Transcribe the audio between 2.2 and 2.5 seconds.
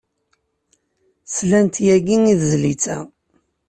i